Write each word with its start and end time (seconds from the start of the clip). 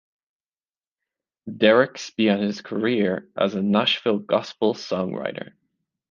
Derricks 1.55 2.09
began 2.09 2.41
his 2.41 2.61
career 2.63 3.29
as 3.37 3.53
a 3.53 3.61
Nashville 3.61 4.17
gospel 4.17 4.73
songwriter. 4.73 5.51